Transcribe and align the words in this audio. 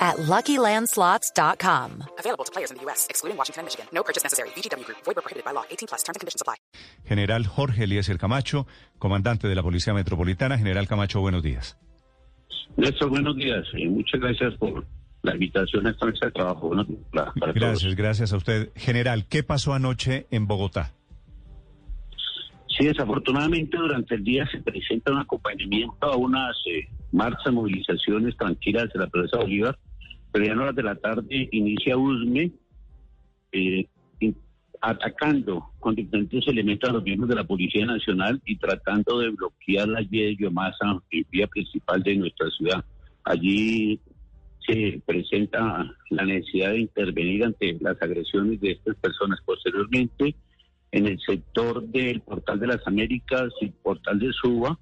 at 0.00 0.16
LuckyLandSlots.com. 0.16 1.90
Available 2.18 2.44
to 2.44 2.50
players 2.52 2.70
in 2.70 2.78
the 2.78 2.84
U.S., 2.84 3.06
excluding 3.10 3.36
Washington 3.36 3.60
and 3.60 3.66
Michigan. 3.66 3.86
No 3.92 4.02
purchase 4.02 4.24
necessary. 4.24 4.48
VGW 4.56 4.84
Group. 4.84 4.98
Void 5.04 5.14
prohibited 5.16 5.44
by 5.44 5.52
law. 5.52 5.64
18 5.70 5.86
plus. 5.88 6.02
Terms 6.02 6.16
and 6.16 6.20
conditions 6.20 6.40
apply. 6.42 6.56
General 7.06 7.44
Jorge 7.44 7.84
Eliezer 7.84 8.16
Camacho, 8.18 8.66
comandante 8.98 9.46
de 9.48 9.54
la 9.54 9.62
Policía 9.62 9.92
Metropolitana. 9.94 10.56
General 10.58 10.86
Camacho, 10.88 11.20
buenos 11.20 11.42
días. 11.42 11.76
Néstor, 12.76 13.10
buenos 13.10 13.36
días. 13.36 13.64
Eh, 13.74 13.88
muchas 13.88 14.20
gracias 14.20 14.54
por 14.54 14.84
la 15.22 15.32
invitación 15.34 15.86
a 15.86 15.90
esta 15.90 16.06
mesa 16.06 16.26
de 16.26 16.32
trabajo. 16.32 16.68
Buenos 16.68 16.88
días 16.88 17.00
para- 17.12 17.32
para 17.34 17.52
Gracias, 17.52 17.82
todos. 17.82 17.94
gracias 17.96 18.32
a 18.32 18.36
usted. 18.36 18.70
General, 18.76 19.26
¿qué 19.28 19.42
pasó 19.42 19.74
anoche 19.74 20.26
en 20.30 20.46
Bogotá? 20.46 20.92
Sí, 22.78 22.86
desafortunadamente 22.86 23.76
durante 23.76 24.14
el 24.14 24.24
día 24.24 24.48
se 24.50 24.58
presenta 24.62 25.12
un 25.12 25.18
acompañamiento 25.18 26.06
a 26.06 26.16
unas 26.16 26.56
eh, 26.66 26.88
marchas, 27.12 27.52
movilizaciones 27.52 28.34
tranquilas 28.38 28.88
de 28.94 29.00
la 29.00 29.06
Plaza 29.08 29.36
Bolívar, 29.36 29.76
pero 30.32 30.62
horas 30.62 30.74
de 30.74 30.82
la 30.82 30.94
tarde 30.94 31.48
inicia 31.50 31.96
USME 31.96 32.52
eh, 33.52 33.86
atacando 34.80 35.70
con 35.78 35.94
diferentes 35.94 36.46
elementos 36.48 36.88
a 36.88 36.92
los 36.94 37.02
miembros 37.02 37.28
de 37.28 37.34
la 37.34 37.44
Policía 37.44 37.84
Nacional 37.84 38.40
y 38.46 38.56
tratando 38.56 39.18
de 39.18 39.30
bloquear 39.30 39.88
la 39.88 40.00
vía 40.00 40.26
de 40.26 40.36
biomasa, 40.36 41.02
vía 41.30 41.46
principal 41.48 42.02
de 42.02 42.16
nuestra 42.16 42.48
ciudad. 42.50 42.84
Allí 43.24 44.00
se 44.66 45.02
presenta 45.04 45.84
la 46.10 46.24
necesidad 46.24 46.70
de 46.70 46.80
intervenir 46.80 47.44
ante 47.44 47.76
las 47.80 48.00
agresiones 48.00 48.60
de 48.60 48.72
estas 48.72 48.96
personas. 48.96 49.40
Posteriormente, 49.44 50.34
en 50.92 51.06
el 51.06 51.20
sector 51.20 51.86
del 51.88 52.20
Portal 52.20 52.58
de 52.58 52.66
las 52.68 52.86
Américas 52.86 53.52
y 53.60 53.68
Portal 53.68 54.18
de 54.18 54.32
Suba, 54.32 54.78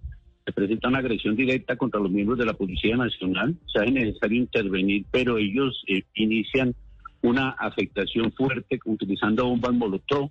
se 0.48 0.52
presenta 0.54 0.88
una 0.88 1.00
agresión 1.00 1.36
directa 1.36 1.77
contra 1.77 2.00
los 2.00 2.10
miembros 2.10 2.38
de 2.38 2.46
la 2.46 2.54
Policía 2.54 2.96
Nacional. 2.96 3.54
Se 3.70 3.80
hace 3.82 3.91
necesario 3.91 4.38
intervenir, 4.38 5.05
pero 5.10 5.36
ellos 5.36 5.84
eh, 5.86 6.05
inician 6.14 6.74
una 7.20 7.50
afectación 7.50 8.32
fuerte 8.32 8.80
utilizando 8.86 9.44
bombas 9.44 9.74
molotov, 9.74 10.30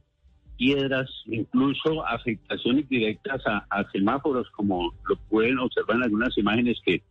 piedras, 0.58 1.08
incluso 1.28 2.04
afectaciones 2.04 2.90
directas 2.90 3.44
a, 3.46 3.86
semáforos, 3.92 4.50
como 4.56 4.92
lo 5.08 5.18
pueden 5.30 5.60
observar 5.60 5.98
en 5.98 6.04
algunas 6.06 6.36
imágenes 6.36 6.80
que 6.84 7.04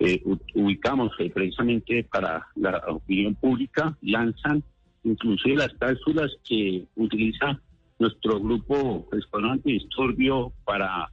eh, 0.00 0.22
ubicamos 0.54 1.12
eh, 1.18 1.30
precisamente 1.30 2.04
para 2.04 2.46
la 2.56 2.76
opinión 2.88 3.36
pública, 3.36 3.96
lanzan 4.02 4.62
inclusive 5.02 5.56
las 5.56 5.72
cápsulas 5.78 6.30
que 6.46 6.84
utiliza 6.96 7.58
nuestro 7.98 8.38
grupo 8.38 9.08
Escuadrón 9.16 9.52
Antidisturbio 9.52 10.52
para 10.66 11.08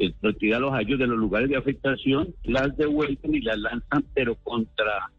eh, 0.00 0.12
retirar 0.20 0.60
los 0.60 0.72
hallos 0.72 0.98
de 0.98 1.06
los 1.06 1.18
lugares 1.18 1.48
de 1.48 1.56
afectación, 1.56 2.34
las 2.42 2.76
devuelven 2.76 3.34
y 3.34 3.40
las 3.40 3.58
lanzan, 3.58 4.04
pero 4.14 4.34
contra 4.36 5.10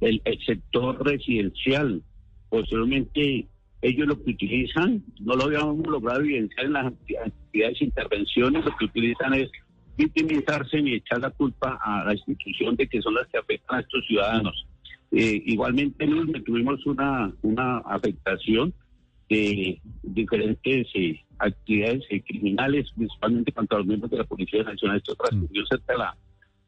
el, 0.00 0.22
el 0.24 0.38
sector 0.46 1.04
residencial. 1.04 2.02
Posteriormente, 2.48 3.46
ellos 3.82 4.06
lo 4.08 4.16
que 4.22 4.30
utilizan, 4.30 5.02
no 5.20 5.34
lo 5.36 5.44
habíamos 5.44 5.86
logrado 5.86 6.20
evidenciar 6.20 6.66
en 6.66 6.72
las 6.72 6.86
acti- 6.86 7.18
actividades 7.18 7.78
de 7.78 7.84
intervenciones, 7.84 8.64
lo 8.64 8.76
que 8.76 8.84
utilizan 8.86 9.34
es 9.34 9.50
victimizarse 9.96 10.78
y 10.80 10.94
echar 10.94 11.20
la 11.20 11.30
culpa 11.30 11.78
a 11.82 12.04
la 12.04 12.14
institución 12.14 12.76
de 12.76 12.86
que 12.86 13.02
son 13.02 13.14
las 13.14 13.26
que 13.28 13.38
afectan 13.38 13.78
a 13.78 13.80
estos 13.80 14.06
ciudadanos. 14.06 14.66
Eh, 15.10 15.42
igualmente, 15.46 16.06
tuvimos 16.44 16.84
una, 16.86 17.32
una 17.42 17.78
afectación 17.78 18.72
de 19.28 19.80
diferentes 20.02 20.86
eh, 20.94 21.20
actividades 21.38 22.04
eh, 22.10 22.22
criminales, 22.22 22.90
principalmente 22.96 23.52
contra 23.52 23.78
los 23.78 23.86
miembros 23.86 24.10
de 24.10 24.18
la 24.18 24.24
Policía 24.24 24.62
Nacional. 24.62 24.98
Esto 24.98 25.14
transcurrió 25.14 25.66
cerca 25.66 25.92
de 25.92 25.98
la 25.98 26.16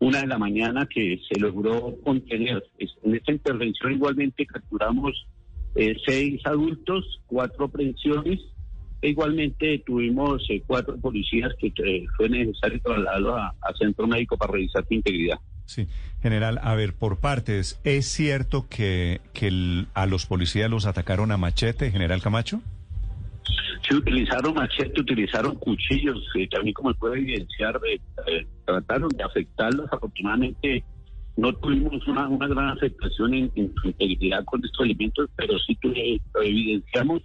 una 0.01 0.23
de 0.23 0.27
la 0.27 0.39
mañana 0.39 0.87
que 0.87 1.21
se 1.31 1.39
logró 1.39 1.95
contener. 2.03 2.65
En 2.79 3.15
esta 3.15 3.33
intervención 3.33 3.93
igualmente 3.93 4.47
capturamos 4.47 5.27
eh, 5.75 5.95
seis 6.05 6.41
adultos, 6.47 7.21
cuatro 7.27 7.69
presiones. 7.69 8.41
E 9.03 9.11
igualmente 9.11 9.83
tuvimos 9.87 10.45
eh, 10.51 10.63
cuatro 10.67 10.99
policías 10.99 11.53
que 11.59 11.73
eh, 11.85 12.05
fue 12.17 12.29
necesario 12.29 12.81
trasladarlos 12.83 13.35
a, 13.35 13.55
a 13.63 13.75
centro 13.79 14.07
médico 14.07 14.37
para 14.37 14.53
revisar 14.53 14.85
su 14.87 14.95
integridad. 14.95 15.39
Sí, 15.71 15.87
general, 16.21 16.59
a 16.65 16.75
ver, 16.75 16.95
por 16.95 17.19
partes, 17.21 17.79
¿es 17.85 18.07
cierto 18.07 18.67
que, 18.69 19.21
que 19.33 19.47
el- 19.47 19.87
a 19.95 20.07
los 20.07 20.27
policías 20.27 20.69
los 20.69 20.85
atacaron 20.85 21.31
a 21.31 21.37
machete, 21.37 21.93
general 21.93 22.21
Camacho? 22.21 22.61
Sí, 23.89 23.95
utilizaron 23.95 24.55
machete, 24.55 25.01
utilizaron 25.01 25.55
cuchillos, 25.55 26.19
eh, 26.37 26.49
también 26.49 26.75
como 26.75 26.93
puede 26.95 27.19
evidenciar, 27.21 27.81
eh, 27.89 28.01
eh, 28.27 28.47
trataron 28.67 29.11
de 29.11 29.23
afectarlos. 29.23 29.87
Afortunadamente 29.93 30.83
no 31.37 31.53
tuvimos 31.55 32.05
una, 32.09 32.27
una 32.27 32.49
gran 32.49 32.71
afectación 32.71 33.33
en, 33.35 33.53
en 33.55 33.73
su 33.81 33.87
integridad 33.87 34.45
con 34.47 34.65
estos 34.65 34.85
elementos, 34.85 35.31
pero 35.37 35.57
sí 35.61 35.79
tuve- 35.81 36.21
evidenciamos 36.43 37.23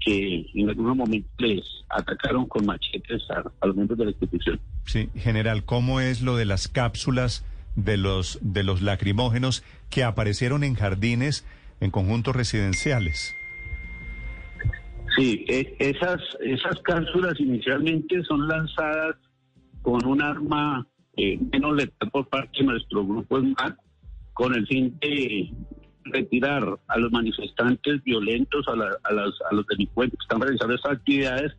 que 0.00 0.46
en 0.54 0.68
algunos 0.70 0.96
momentos 0.96 1.30
les 1.38 1.60
atacaron 1.90 2.46
con 2.46 2.64
machetes 2.64 3.22
a, 3.30 3.42
a 3.60 3.66
los 3.66 3.76
miembros 3.76 3.98
de 3.98 4.04
la 4.06 4.10
institución. 4.12 4.58
Sí, 4.86 5.10
general, 5.14 5.64
¿cómo 5.64 6.00
es 6.00 6.22
lo 6.22 6.36
de 6.36 6.46
las 6.46 6.68
cápsulas 6.68 7.44
de 7.76 7.96
los, 7.96 8.38
de 8.42 8.62
los 8.64 8.82
lacrimógenos 8.82 9.62
que 9.90 10.04
aparecieron 10.04 10.64
en 10.64 10.74
jardines 10.74 11.46
en 11.80 11.90
conjuntos 11.90 12.34
residenciales? 12.36 13.36
Sí, 15.16 15.44
e- 15.48 15.76
esas, 15.78 16.20
esas 16.40 16.78
cápsulas 16.84 17.38
inicialmente 17.38 18.22
son 18.24 18.48
lanzadas 18.48 19.16
con 19.82 20.04
un 20.06 20.22
arma 20.22 20.86
eh, 21.16 21.38
menos 21.52 21.76
letal 21.76 22.10
por 22.10 22.28
parte 22.28 22.58
de 22.60 22.64
nuestro 22.64 23.04
grupo 23.06 23.38
con 24.32 24.54
el 24.54 24.66
fin 24.66 24.98
de 25.00 25.50
retirar 26.04 26.64
a 26.88 26.98
los 26.98 27.12
manifestantes 27.12 28.02
violentos, 28.02 28.66
a, 28.68 28.74
la- 28.76 28.96
a 29.04 29.12
las- 29.12 29.38
a 29.50 29.54
los 29.54 29.66
delincuentes 29.66 30.18
que 30.18 30.24
están 30.24 30.40
realizando 30.40 30.74
estas 30.74 30.92
actividades, 30.92 31.52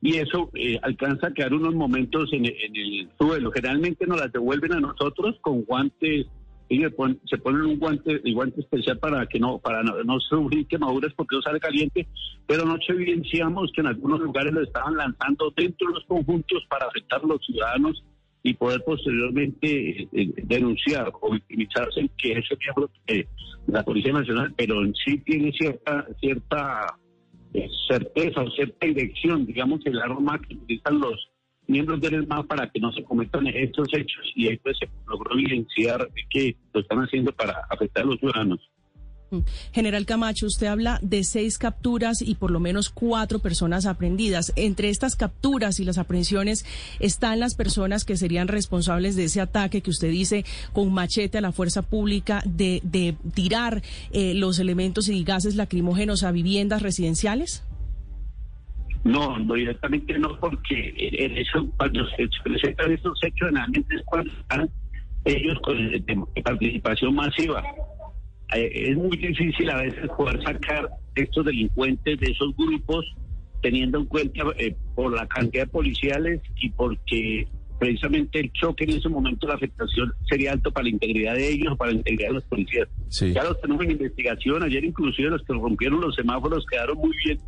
y 0.00 0.16
eso 0.16 0.50
eh, 0.54 0.78
alcanza 0.82 1.28
a 1.28 1.32
quedar 1.32 1.52
unos 1.54 1.74
momentos 1.74 2.32
en, 2.32 2.46
en 2.46 2.76
el 2.76 3.08
suelo. 3.18 3.50
Generalmente 3.52 4.06
nos 4.06 4.20
las 4.20 4.32
devuelven 4.32 4.72
a 4.74 4.80
nosotros 4.80 5.36
con 5.40 5.62
guantes, 5.62 6.26
ellos 6.68 6.92
pon- 6.94 7.18
se 7.24 7.38
ponen 7.38 7.62
un 7.62 7.78
guante, 7.78 8.20
el 8.22 8.34
guante 8.34 8.60
especial 8.60 8.98
para 8.98 9.26
que 9.26 9.40
no, 9.40 9.58
para 9.58 9.82
no, 9.82 10.02
no 10.04 10.20
sufrir 10.20 10.66
quemaduras 10.66 11.12
porque 11.16 11.36
no 11.36 11.42
sale 11.42 11.58
caliente, 11.60 12.06
pero 12.46 12.62
anoche 12.62 12.92
evidenciamos 12.92 13.72
que 13.74 13.80
en 13.80 13.86
algunos 13.88 14.20
lugares 14.20 14.52
lo 14.52 14.62
estaban 14.62 14.96
lanzando 14.96 15.52
dentro 15.56 15.88
de 15.88 15.94
los 15.94 16.04
conjuntos 16.04 16.62
para 16.68 16.86
afectar 16.86 17.20
a 17.24 17.26
los 17.26 17.44
ciudadanos 17.44 18.04
y 18.42 18.54
poder 18.54 18.82
posteriormente 18.86 20.02
eh, 20.02 20.08
eh, 20.12 20.32
denunciar 20.44 21.10
o 21.20 21.32
victimizarse 21.32 22.00
en 22.00 22.10
que 22.16 22.32
ese 22.32 22.56
miembro 22.60 22.90
de 23.06 23.26
la 23.66 23.82
Policía 23.82 24.12
Nacional, 24.12 24.54
pero 24.56 24.84
en 24.84 24.94
sí 24.94 25.18
tiene 25.18 25.50
cierta 25.52 26.06
cierta 26.20 26.98
certeza 27.88 28.42
o 28.42 28.50
cierta 28.50 28.86
dirección, 28.86 29.46
digamos, 29.46 29.84
el 29.86 30.00
arma 30.00 30.40
que 30.40 30.54
utilizan 30.54 31.00
los 31.00 31.30
miembros 31.66 32.00
del 32.00 32.22
ESMA 32.22 32.44
para 32.44 32.70
que 32.70 32.80
no 32.80 32.92
se 32.92 33.04
cometan 33.04 33.46
estos 33.46 33.88
hechos 33.92 34.32
y 34.34 34.48
ahí 34.48 34.56
pues 34.58 34.78
se 34.78 34.88
logró 35.06 35.34
evidenciar 35.34 36.08
que 36.30 36.56
lo 36.72 36.80
están 36.80 37.00
haciendo 37.00 37.32
para 37.32 37.66
afectar 37.70 38.04
a 38.04 38.06
los 38.06 38.18
ciudadanos. 38.18 38.60
General 39.72 40.06
Camacho, 40.06 40.46
usted 40.46 40.66
habla 40.68 40.98
de 41.02 41.22
seis 41.24 41.58
capturas 41.58 42.22
y 42.22 42.34
por 42.36 42.50
lo 42.50 42.60
menos 42.60 42.88
cuatro 42.88 43.38
personas 43.38 43.86
aprendidas. 43.86 44.52
Entre 44.56 44.88
estas 44.88 45.16
capturas 45.16 45.80
y 45.80 45.84
las 45.84 45.98
aprehensiones 45.98 46.64
están 46.98 47.40
las 47.40 47.54
personas 47.54 48.04
que 48.04 48.16
serían 48.16 48.48
responsables 48.48 49.16
de 49.16 49.24
ese 49.24 49.40
ataque 49.40 49.82
que 49.82 49.90
usted 49.90 50.10
dice 50.10 50.44
con 50.72 50.92
machete 50.92 51.38
a 51.38 51.42
la 51.42 51.52
fuerza 51.52 51.82
pública 51.82 52.42
de, 52.44 52.80
de 52.82 53.16
tirar 53.34 53.82
eh, 54.12 54.34
los 54.34 54.58
elementos 54.58 55.08
y 55.08 55.22
gases 55.24 55.56
lacrimógenos 55.56 56.22
a 56.22 56.32
viviendas 56.32 56.82
residenciales. 56.82 57.64
No, 59.04 59.38
no 59.38 59.54
directamente 59.54 60.18
no, 60.18 60.38
porque 60.40 60.92
en 60.96 61.70
cuando 61.76 62.04
se 62.10 62.28
presentan 62.42 62.92
estos 62.92 63.18
hechos, 63.22 63.50
cuando 64.06 64.30
están 64.32 64.70
ellos 65.24 65.58
con 65.62 65.76
participación 66.42 67.14
masiva. 67.14 67.62
Eh, 68.54 68.90
es 68.90 68.96
muy 68.96 69.16
difícil 69.16 69.70
a 69.70 69.82
veces 69.82 70.08
poder 70.16 70.42
sacar 70.42 70.88
estos 71.14 71.44
delincuentes 71.44 72.18
de 72.18 72.30
esos 72.30 72.56
grupos, 72.56 73.04
teniendo 73.62 73.98
en 73.98 74.06
cuenta 74.06 74.42
eh, 74.58 74.74
por 74.94 75.14
la 75.14 75.26
cantidad 75.26 75.64
de 75.64 75.70
policiales 75.70 76.40
y 76.56 76.70
porque 76.70 77.46
precisamente 77.78 78.40
el 78.40 78.52
choque 78.52 78.84
en 78.84 78.90
ese 78.90 79.08
momento, 79.08 79.46
la 79.46 79.54
afectación 79.54 80.12
sería 80.28 80.52
alto 80.52 80.72
para 80.72 80.84
la 80.84 80.90
integridad 80.90 81.34
de 81.34 81.48
ellos, 81.48 81.76
para 81.76 81.92
la 81.92 81.98
integridad 81.98 82.30
de 82.30 82.34
los 82.34 82.44
policías. 82.44 82.88
Sí. 83.08 83.32
Ya 83.32 83.44
los 83.44 83.60
tenemos 83.60 83.84
en 83.84 83.92
investigación. 83.92 84.62
Ayer 84.62 84.84
inclusive 84.84 85.30
los 85.30 85.42
que 85.42 85.52
rompieron 85.52 86.00
los 86.00 86.14
semáforos 86.14 86.66
quedaron 86.66 86.98
muy 86.98 87.16
bien 87.24 87.38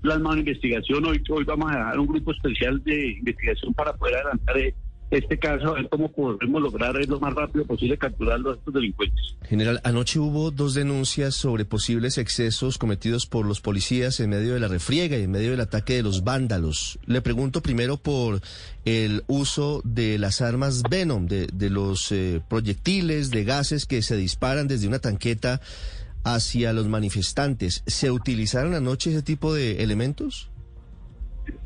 plasmado 0.00 0.32
una 0.32 0.40
investigación. 0.40 1.04
Hoy, 1.04 1.22
hoy 1.28 1.44
vamos 1.44 1.70
a 1.72 1.78
dar 1.78 1.98
un 1.98 2.06
grupo 2.06 2.32
especial 2.32 2.82
de 2.84 3.12
investigación 3.18 3.74
para 3.74 3.92
poder 3.94 4.16
adelantar 4.16 4.58
eh, 4.58 4.74
este 5.10 5.38
caso, 5.38 5.68
a 5.68 5.72
ver 5.74 5.88
cómo 5.88 6.10
podemos 6.10 6.62
lograr 6.62 6.94
lo 7.06 7.18
más 7.20 7.34
rápido 7.34 7.64
posible 7.64 7.98
capturar 7.98 8.40
a 8.46 8.52
estos 8.54 8.72
delincuentes. 8.72 9.34
General, 9.42 9.80
anoche 9.82 10.18
hubo 10.18 10.50
dos 10.50 10.74
denuncias 10.74 11.34
sobre 11.34 11.64
posibles 11.64 12.18
excesos 12.18 12.78
cometidos 12.78 13.26
por 13.26 13.44
los 13.44 13.60
policías 13.60 14.20
en 14.20 14.30
medio 14.30 14.54
de 14.54 14.60
la 14.60 14.68
refriega 14.68 15.18
y 15.18 15.24
en 15.24 15.30
medio 15.30 15.50
del 15.50 15.60
ataque 15.60 15.94
de 15.94 16.02
los 16.02 16.22
vándalos. 16.22 16.98
Le 17.06 17.22
pregunto 17.22 17.60
primero 17.60 17.96
por 17.96 18.40
el 18.84 19.24
uso 19.26 19.82
de 19.84 20.18
las 20.18 20.40
armas 20.40 20.82
Venom, 20.88 21.26
de, 21.26 21.48
de 21.52 21.70
los 21.70 22.12
eh, 22.12 22.40
proyectiles, 22.48 23.30
de 23.30 23.44
gases 23.44 23.86
que 23.86 24.02
se 24.02 24.16
disparan 24.16 24.68
desde 24.68 24.86
una 24.86 25.00
tanqueta 25.00 25.60
hacia 26.24 26.72
los 26.72 26.88
manifestantes. 26.88 27.82
¿Se 27.86 28.10
utilizaron 28.10 28.74
anoche 28.74 29.10
ese 29.10 29.22
tipo 29.22 29.54
de 29.54 29.82
elementos? 29.82 30.49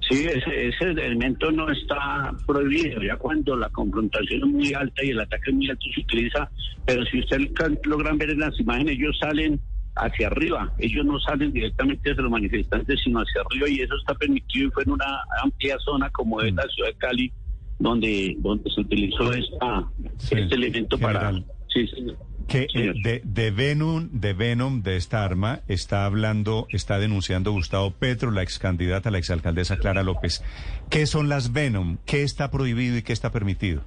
Sí, 0.09 0.27
ese, 0.27 0.69
ese 0.69 0.85
elemento 0.91 1.51
no 1.51 1.71
está 1.71 2.33
prohibido. 2.47 3.03
Ya 3.03 3.17
cuando 3.17 3.57
la 3.57 3.71
confrontación 3.71 4.41
es 4.41 4.47
muy 4.47 4.75
alta 4.75 5.05
y 5.05 5.11
el 5.11 5.21
ataque 5.21 5.51
es 5.51 5.55
muy 5.57 5.71
alto 5.71 5.85
se 5.95 6.01
utiliza, 6.01 6.51
pero 6.85 7.05
si 7.07 7.21
ustedes 7.21 7.51
logran 7.85 8.19
ver 8.19 8.31
en 8.31 8.41
las 8.41 8.59
imágenes, 8.61 8.97
ellos 8.99 9.17
salen 9.19 9.61
hacia 9.97 10.27
arriba. 10.27 10.73
Ellos 10.79 11.07
no 11.07 11.19
salen 11.21 11.53
directamente 11.53 12.11
hacia 12.11 12.23
los 12.23 12.31
manifestantes, 12.31 13.01
sino 13.03 13.21
hacia 13.21 13.43
arriba 13.43 13.69
y 13.69 13.81
eso 13.81 13.95
está 13.97 14.15
permitido 14.15 14.69
y 14.69 14.71
fue 14.73 14.83
en 14.83 14.91
una 14.91 15.07
amplia 15.43 15.77
zona 15.79 16.11
como 16.11 16.41
es 16.41 16.53
la 16.55 16.65
ciudad 16.65 16.91
de 16.91 16.97
Cali, 16.97 17.33
donde, 17.79 18.37
donde 18.39 18.71
se 18.71 18.81
utilizó 18.81 19.33
esta, 19.33 19.89
Sí, 20.19 20.35
este 20.37 20.55
elemento 20.55 20.99
para... 20.99 21.33
Sí, 21.73 21.87
señor. 21.89 22.17
Que 22.49 22.67
eh, 22.75 22.93
de, 23.03 23.23
de 23.25 23.51
Venom, 23.51 24.09
de 24.13 24.33
Venom, 24.35 24.83
de 24.83 24.97
esta 24.97 25.25
arma, 25.25 25.61
está 25.69 26.05
hablando, 26.05 26.67
está 26.71 26.99
denunciando 26.99 27.53
Gustavo 27.53 27.91
Petro, 27.93 28.31
la 28.31 28.43
ex 28.43 28.59
candidata, 28.59 29.11
la 29.11 29.19
exalcaldesa 29.19 29.77
Clara 29.79 30.03
López. 30.03 30.43
¿Qué 30.91 31.07
son 31.07 31.29
las 31.29 31.53
Venom? 31.53 31.99
¿Qué 32.07 32.23
está 32.23 32.51
prohibido 32.51 32.97
y 32.99 33.03
qué 33.03 33.13
está 33.13 33.31
permitido? 33.31 33.83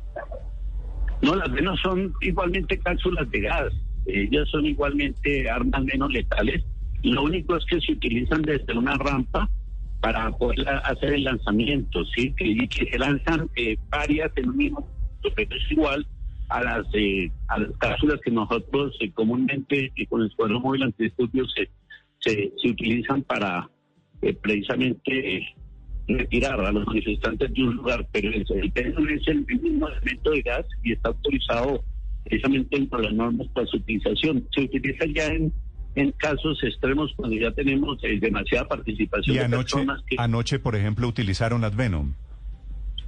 No, 1.21 1.35
las 1.35 1.49
menos 1.49 1.79
son 1.81 2.13
igualmente 2.21 2.79
cápsulas 2.79 3.29
de 3.31 3.41
gas. 3.41 3.73
Ellas 4.05 4.47
son 4.49 4.65
igualmente 4.65 5.49
armas 5.49 5.83
menos 5.83 6.11
letales. 6.11 6.63
Lo 7.03 7.23
único 7.23 7.57
es 7.57 7.65
que 7.65 7.79
se 7.81 7.91
utilizan 7.91 8.41
desde 8.41 8.77
una 8.77 8.95
rampa 8.95 9.49
para 9.99 10.29
poder 10.31 10.67
hacer 10.69 11.13
el 11.13 11.23
lanzamiento, 11.23 12.05
¿sí? 12.15 12.33
Que, 12.37 12.87
se 12.91 12.97
lanzan 12.97 13.49
eh, 13.55 13.77
varias 13.89 14.31
en 14.35 14.49
un 14.49 14.57
mismo 14.57 14.97
pero 15.35 15.55
es 15.55 15.71
igual 15.71 16.05
a 16.49 16.63
las, 16.63 16.85
eh, 16.93 17.29
a 17.47 17.59
las 17.59 17.71
cápsulas 17.77 18.19
que 18.23 18.31
nosotros 18.31 18.95
eh, 19.01 19.11
comúnmente 19.11 19.91
eh, 19.95 20.07
con 20.07 20.21
el 20.21 20.27
Escuadrón 20.27 20.61
Móvil 20.61 20.83
Antidisturbios 20.83 21.53
se, 21.53 21.69
se, 22.19 22.53
se 22.61 22.69
utilizan 22.69 23.23
para 23.23 23.69
eh, 24.21 24.33
precisamente 24.33 25.37
eh, 25.37 25.45
retirar 26.07 26.59
a 26.61 26.71
los 26.71 26.87
manifestantes 26.87 27.53
de 27.53 27.63
un 27.63 27.75
lugar, 27.75 28.07
pero 28.11 28.29
el, 28.29 28.45
el 28.49 28.71
Venom 28.71 29.09
es 29.09 29.27
el 29.27 29.45
mismo 29.45 29.89
elemento 29.89 30.31
de 30.31 30.41
gas 30.41 30.65
y 30.83 30.93
está 30.93 31.09
autorizado 31.09 31.83
precisamente 32.23 32.81
por 32.85 33.03
las 33.03 33.13
normas 33.13 33.47
para 33.49 33.67
su 33.67 33.77
utilización. 33.77 34.47
Se 34.55 34.61
utiliza 34.61 35.05
ya 35.13 35.27
en, 35.27 35.51
en 35.95 36.11
casos 36.13 36.63
extremos 36.63 37.11
cuando 37.15 37.35
ya 37.35 37.51
tenemos 37.51 37.97
eh, 38.03 38.19
demasiada 38.19 38.67
participación 38.67 39.35
Y 39.35 39.39
de 39.39 39.45
anoche, 39.45 39.75
personas 39.75 40.01
que... 40.07 40.15
anoche, 40.17 40.59
por 40.59 40.75
ejemplo, 40.75 41.07
utilizaron 41.07 41.61
las 41.61 41.75
Venom. 41.75 42.13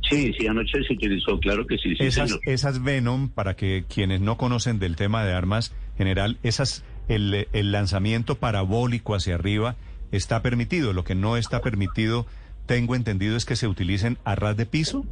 Sí, 0.09 0.33
sí, 0.37 0.47
anoche 0.47 0.83
se 0.87 0.93
utilizó, 0.93 1.39
claro 1.39 1.67
que 1.67 1.77
sí, 1.77 1.95
sí, 1.95 2.05
Esas, 2.05 2.29
señor. 2.29 2.41
esas 2.45 2.83
Venom, 2.83 3.29
para 3.29 3.55
que 3.55 3.85
quienes 3.87 4.21
no 4.21 4.37
conocen 4.37 4.79
del 4.79 4.95
tema 4.95 5.23
de 5.23 5.33
armas 5.33 5.75
general, 5.97 6.37
esas, 6.43 6.83
el, 7.07 7.47
el 7.53 7.71
lanzamiento 7.71 8.35
parabólico 8.35 9.13
hacia 9.13 9.35
arriba 9.35 9.75
está 10.11 10.41
permitido. 10.41 10.93
Lo 10.93 11.03
que 11.03 11.15
no 11.15 11.37
está 11.37 11.61
permitido, 11.61 12.25
tengo 12.65 12.95
entendido, 12.95 13.35
es 13.35 13.45
que 13.45 13.55
se 13.55 13.67
utilicen 13.67 14.17
a 14.23 14.35
ras 14.35 14.57
de 14.57 14.65
piso. 14.65 15.05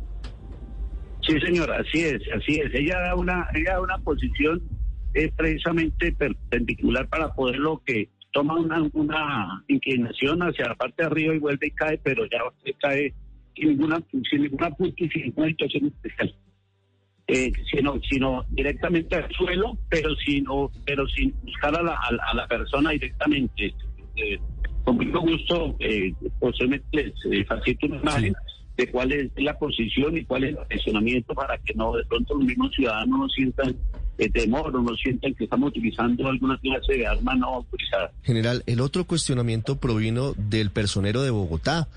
Sí, 1.22 1.40
señor, 1.42 1.72
así 1.72 2.04
es, 2.04 2.22
así 2.36 2.60
es. 2.60 2.74
Ella 2.74 3.00
da 3.00 3.16
una, 3.16 3.48
ella 3.54 3.74
da 3.74 3.82
una 3.82 3.98
posición 4.00 4.62
eh, 5.14 5.32
precisamente 5.36 6.12
perpendicular 6.14 7.08
para 7.08 7.34
poder 7.34 7.58
lo 7.58 7.82
que 7.86 8.10
toma 8.32 8.56
una, 8.56 8.88
una 8.94 9.64
inclinación 9.68 10.42
hacia 10.42 10.70
la 10.70 10.76
parte 10.76 11.04
de 11.04 11.08
arriba 11.08 11.36
y 11.36 11.40
vuelve 11.40 11.68
y 11.68 11.72
cae, 11.72 12.00
pero 12.04 12.26
ya 12.26 12.40
cae 12.80 13.14
sin 13.58 13.70
ninguna, 13.70 14.02
sin 14.30 14.42
ninguna 14.44 14.70
punta 14.72 15.04
y 15.04 15.10
sin 15.10 15.22
ninguna 15.24 15.48
situación 15.50 15.86
especial. 15.88 16.36
Eh, 17.30 17.52
sino, 17.70 18.00
sino 18.10 18.46
directamente 18.52 19.16
al 19.18 19.30
suelo, 19.34 19.78
pero 19.90 20.16
sin, 20.16 20.46
o- 20.48 20.72
pero 20.86 21.06
sin 21.10 21.34
buscar 21.44 21.76
a 21.76 21.84
la, 21.84 21.92
a 21.94 22.32
a 22.32 22.34
la 22.36 22.48
persona 22.48 22.92
directamente. 22.92 23.74
Eh, 24.16 24.38
con 24.86 24.96
mucho 24.96 25.20
gusto, 25.20 25.76
eh, 25.80 26.14
posiblemente 26.40 26.88
les 26.94 27.14
eh, 27.30 27.44
facilito 27.44 27.88
una 27.88 27.98
imagen 27.98 28.34
de 28.78 28.88
cuál 28.92 29.12
es 29.12 29.30
la 29.36 29.58
posición 29.60 30.16
y 30.18 30.24
cuál 30.24 30.46
es 30.46 30.50
el 30.52 30.58
posicionamiento 30.58 31.34
para 31.34 31.58
que 31.58 31.74
no 31.74 31.94
de 31.98 32.06
pronto 32.06 32.36
los 32.36 32.46
mismos 32.46 32.72
ciudadanos 32.74 33.20
no 33.20 33.28
sientan 33.30 33.76
eh, 34.20 34.30
temor 34.30 34.74
o 34.74 34.82
no 34.82 34.96
sientan 34.96 35.34
que 35.34 35.44
estamos 35.44 35.70
utilizando 35.72 36.28
alguna 36.30 36.58
clase 36.60 36.94
de 36.94 37.06
arma 37.08 37.36
no 37.36 37.56
autorizada. 37.56 38.12
General, 38.24 38.64
el 38.68 38.80
otro 38.80 39.04
cuestionamiento 39.06 39.76
provino 39.78 40.34
del 40.38 40.70
personero 40.72 41.24
de 41.24 41.32
Bogotá, 41.32 41.88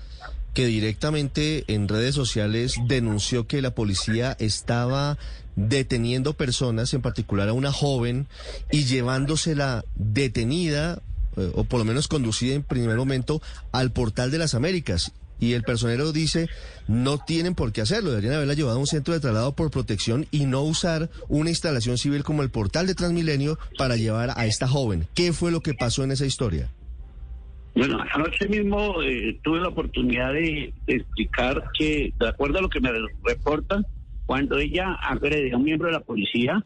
que 0.53 0.65
directamente 0.65 1.63
en 1.67 1.87
redes 1.87 2.15
sociales 2.15 2.75
denunció 2.87 3.47
que 3.47 3.61
la 3.61 3.73
policía 3.73 4.35
estaba 4.39 5.17
deteniendo 5.55 6.33
personas, 6.33 6.93
en 6.93 7.01
particular 7.01 7.49
a 7.49 7.53
una 7.53 7.71
joven, 7.71 8.27
y 8.71 8.85
llevándosela 8.85 9.85
detenida, 9.95 11.01
eh, 11.37 11.51
o 11.55 11.63
por 11.63 11.79
lo 11.79 11.85
menos 11.85 12.07
conducida 12.07 12.55
en 12.55 12.63
primer 12.63 12.97
momento, 12.97 13.41
al 13.71 13.91
portal 13.91 14.31
de 14.31 14.37
las 14.37 14.53
Américas. 14.53 15.11
Y 15.39 15.53
el 15.53 15.63
personero 15.63 16.11
dice, 16.11 16.49
no 16.87 17.17
tienen 17.17 17.55
por 17.55 17.71
qué 17.71 17.81
hacerlo, 17.81 18.11
deberían 18.11 18.35
haberla 18.35 18.53
llevado 18.53 18.77
a 18.77 18.79
un 18.79 18.85
centro 18.85 19.15
de 19.15 19.19
traslado 19.19 19.55
por 19.55 19.71
protección 19.71 20.27
y 20.29 20.45
no 20.45 20.61
usar 20.61 21.09
una 21.29 21.49
instalación 21.49 21.97
civil 21.97 22.23
como 22.23 22.43
el 22.43 22.51
portal 22.51 22.85
de 22.85 22.93
Transmilenio 22.93 23.57
para 23.75 23.95
llevar 23.95 24.33
a 24.35 24.45
esta 24.45 24.67
joven. 24.67 25.07
¿Qué 25.15 25.33
fue 25.33 25.51
lo 25.51 25.61
que 25.61 25.73
pasó 25.73 26.03
en 26.03 26.11
esa 26.11 26.27
historia? 26.27 26.69
Bueno, 27.73 28.03
anoche 28.13 28.47
mismo 28.49 29.01
eh, 29.01 29.39
tuve 29.43 29.61
la 29.61 29.69
oportunidad 29.69 30.33
de, 30.33 30.73
explicar 30.87 31.63
que, 31.77 32.13
de 32.19 32.27
acuerdo 32.27 32.59
a 32.59 32.61
lo 32.61 32.69
que 32.69 32.81
me 32.81 32.91
reportan, 33.23 33.85
cuando 34.25 34.57
ella 34.57 34.93
agrede 35.01 35.53
a 35.53 35.57
un 35.57 35.63
miembro 35.63 35.87
de 35.87 35.93
la 35.93 36.01
policía, 36.01 36.65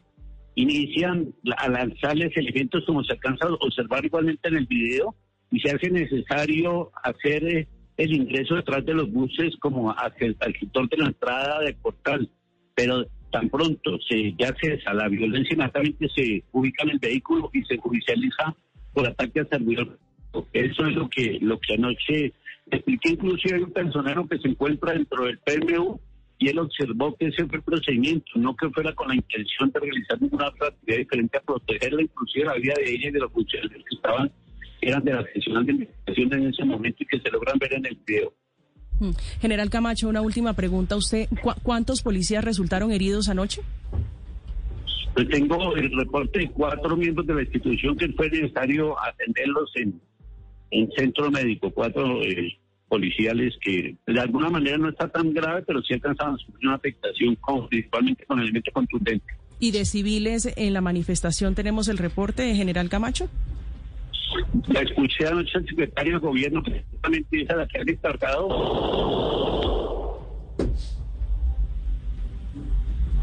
inician 0.56 1.32
a 1.58 1.68
lanzarles 1.68 2.36
elementos 2.36 2.84
como 2.86 3.04
se 3.04 3.12
alcanza 3.12 3.46
a 3.46 3.52
observar 3.52 4.04
igualmente 4.04 4.48
en 4.48 4.56
el 4.56 4.66
video 4.66 5.14
y 5.50 5.60
se 5.60 5.70
hace 5.70 5.90
necesario 5.90 6.90
hacer 7.02 7.44
eh, 7.44 7.68
el 7.96 8.12
ingreso 8.12 8.56
detrás 8.56 8.84
de 8.84 8.94
los 8.94 9.10
buses 9.10 9.54
como 9.60 9.90
hacia 9.90 10.26
el, 10.26 10.36
al 10.40 10.54
sector 10.58 10.88
de 10.88 10.96
la 10.96 11.06
entrada 11.06 11.60
del 11.60 11.76
portal. 11.76 12.28
Pero 12.74 13.06
tan 13.30 13.48
pronto 13.48 13.98
se 14.08 14.34
ya 14.38 14.54
cesa 14.60 14.92
la 14.92 15.08
violencia, 15.08 15.54
inmediatamente 15.54 16.08
se 16.14 16.42
ubica 16.52 16.84
en 16.84 16.90
el 16.90 16.98
vehículo 16.98 17.50
y 17.52 17.62
se 17.64 17.76
judicializa 17.76 18.56
por 18.92 19.06
ataque 19.06 19.40
al 19.40 19.48
servidor. 19.48 19.98
Eso 20.52 20.86
es 20.86 20.94
lo 20.94 21.08
que 21.08 21.38
lo 21.40 21.58
que 21.60 21.74
anoche 21.74 22.32
expliqué. 22.70 23.10
Inclusive 23.10 23.56
hay 23.56 23.62
un 23.62 23.72
personero 23.72 24.26
que 24.28 24.38
se 24.38 24.48
encuentra 24.48 24.92
dentro 24.92 25.24
del 25.24 25.38
PMU 25.38 25.98
y 26.38 26.48
él 26.48 26.58
observó 26.58 27.16
que 27.16 27.26
ese 27.28 27.46
fue 27.46 27.58
el 27.58 27.62
procedimiento, 27.64 28.26
no 28.36 28.54
que 28.54 28.68
fuera 28.70 28.92
con 28.94 29.08
la 29.08 29.14
intención 29.16 29.70
de 29.70 29.80
realizar 29.80 30.20
ninguna 30.20 30.48
otra 30.48 30.68
actividad 30.68 30.98
diferente 30.98 31.38
a 31.38 31.40
protegerla, 31.40 32.02
inclusive 32.02 32.44
la 32.44 32.54
vida 32.54 32.74
de 32.76 32.90
ella 32.92 33.08
y 33.08 33.12
de 33.12 33.20
los 33.20 33.32
funcionarios 33.32 33.82
que 33.88 33.94
estaban, 33.96 34.30
eran 34.82 35.02
de 35.04 35.14
la 35.14 35.22
sección 35.32 35.64
de 35.64 35.72
investigación 35.72 36.32
en 36.34 36.46
ese 36.48 36.64
momento 36.64 37.02
y 37.02 37.06
que 37.06 37.20
se 37.20 37.30
logran 37.30 37.58
ver 37.58 37.72
en 37.74 37.86
el 37.86 37.98
video. 38.06 38.34
Mm. 39.00 39.10
General 39.40 39.70
Camacho, 39.70 40.08
una 40.08 40.20
última 40.20 40.52
pregunta. 40.52 40.96
¿Usted 40.96 41.26
cu- 41.42 41.54
cuántos 41.62 42.02
policías 42.02 42.44
resultaron 42.44 42.90
heridos 42.92 43.28
anoche? 43.30 43.62
Pues 45.14 45.28
tengo 45.30 45.74
el 45.76 45.90
reporte 45.96 46.40
de 46.40 46.50
cuatro 46.50 46.94
miembros 46.96 47.26
de 47.26 47.34
la 47.34 47.42
institución 47.42 47.96
que 47.96 48.08
fue 48.12 48.28
necesario 48.28 48.94
atenderlos 49.02 49.70
en, 49.76 49.98
en 50.70 50.90
centro 50.92 51.30
médico, 51.30 51.70
cuatro 51.70 52.22
eh, 52.22 52.58
policiales 52.88 53.54
que 53.60 53.96
de 54.06 54.20
alguna 54.20 54.48
manera 54.50 54.78
no 54.78 54.88
está 54.88 55.08
tan 55.08 55.32
grave, 55.32 55.62
pero 55.66 55.80
sí 55.82 55.94
alcanzaban 55.94 56.34
a 56.34 56.38
sufrir 56.38 56.66
una 56.68 56.76
afectación 56.76 57.34
con- 57.36 57.68
principalmente 57.68 58.24
con 58.26 58.40
elementos 58.40 58.72
contundentes. 58.72 59.36
¿Y 59.58 59.70
de 59.70 59.84
civiles 59.86 60.52
en 60.56 60.72
la 60.74 60.80
manifestación 60.80 61.54
tenemos 61.54 61.88
el 61.88 61.98
reporte 61.98 62.42
de 62.42 62.54
General 62.54 62.88
Camacho? 62.88 63.28
La 64.68 64.80
escuché 64.82 65.26
anoche 65.26 65.56
al 65.58 65.66
secretario 65.66 66.14
de 66.14 66.18
gobierno 66.18 66.62
que 66.62 66.84
justamente 66.90 67.42
es 67.42 67.50
a 67.50 67.56
la 67.56 67.66
que 67.66 67.78
ha 67.78 67.84
descargado. 67.84 68.48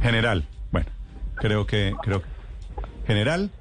General, 0.01 0.43
bueno, 0.71 0.87
creo 1.35 1.65
que, 1.65 1.93
creo 2.03 2.21
que- 2.21 2.27
General, 3.07 3.51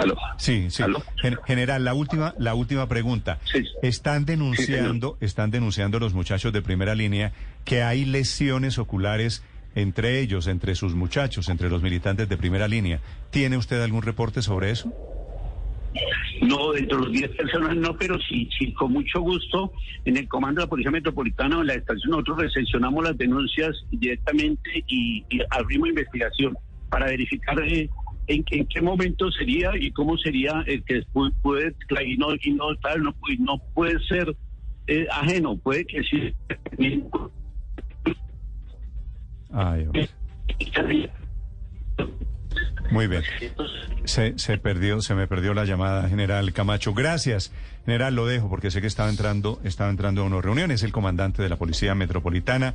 Aló. 0.00 0.16
sí, 0.38 0.70
sí. 0.70 0.82
General, 1.46 1.84
la 1.84 1.94
última, 1.94 2.34
la 2.38 2.54
última 2.54 2.88
pregunta. 2.88 3.38
Sí. 3.44 3.64
Están 3.82 4.24
denunciando, 4.24 5.16
están 5.20 5.50
denunciando 5.50 5.98
los 5.98 6.14
muchachos 6.14 6.52
de 6.52 6.62
primera 6.62 6.94
línea 6.94 7.32
que 7.64 7.82
hay 7.82 8.04
lesiones 8.04 8.78
oculares 8.78 9.42
entre 9.74 10.20
ellos, 10.20 10.46
entre 10.46 10.74
sus 10.74 10.94
muchachos, 10.94 11.48
entre 11.48 11.70
los 11.70 11.82
militantes 11.82 12.28
de 12.28 12.36
primera 12.36 12.68
línea. 12.68 13.00
¿Tiene 13.30 13.56
usted 13.56 13.80
algún 13.82 14.02
reporte 14.02 14.42
sobre 14.42 14.70
eso? 14.70 14.92
No, 16.42 16.48
No, 16.48 16.72
dentro 16.72 16.98
de 16.98 17.04
los 17.04 17.12
10 17.12 17.30
personas 17.36 17.76
no, 17.76 17.96
pero 17.96 18.18
sí, 18.20 18.48
sí, 18.58 18.72
con 18.72 18.92
mucho 18.92 19.20
gusto. 19.20 19.72
En 20.04 20.16
el 20.16 20.28
Comando 20.28 20.60
de 20.60 20.66
la 20.66 20.70
Policía 20.70 20.90
Metropolitana 20.90 21.58
o 21.58 21.60
en 21.60 21.66
la 21.68 21.74
estación 21.74 22.10
nosotros 22.10 22.38
recepcionamos 22.38 23.04
las 23.04 23.18
denuncias 23.18 23.76
directamente 23.90 24.84
y, 24.86 25.24
y 25.28 25.40
abrimos 25.50 25.88
investigación 25.88 26.56
para 26.88 27.06
verificar 27.06 27.58
eh, 27.60 27.88
en, 28.30 28.44
en, 28.50 28.66
qué 28.66 28.80
momento 28.80 29.30
sería 29.32 29.72
y 29.78 29.90
cómo 29.90 30.16
sería 30.16 30.62
el 30.66 30.84
que 30.84 30.94
después 30.94 31.32
puede, 31.42 31.74
no, 33.38 33.58
puede 33.74 33.98
ser 34.06 34.36
eh, 34.86 35.06
ajeno, 35.10 35.56
puede 35.56 35.84
que 35.84 36.02
sí. 36.02 36.34
Ay, 39.52 39.86
Muy 42.90 43.06
bien. 43.08 43.22
Se, 44.04 44.38
se 44.38 44.58
perdió, 44.58 45.00
se 45.00 45.14
me 45.14 45.26
perdió 45.26 45.54
la 45.54 45.64
llamada, 45.64 46.08
general 46.08 46.52
Camacho. 46.52 46.94
Gracias, 46.94 47.52
general, 47.84 48.14
lo 48.14 48.26
dejo 48.26 48.48
porque 48.48 48.70
sé 48.70 48.80
que 48.80 48.86
estaba 48.86 49.10
entrando, 49.10 49.60
estaba 49.64 49.90
entrando 49.90 50.22
a 50.22 50.24
una 50.24 50.40
reunión. 50.40 50.70
Es 50.70 50.82
el 50.82 50.92
comandante 50.92 51.42
de 51.42 51.48
la 51.48 51.56
Policía 51.56 51.94
Metropolitana. 51.94 52.74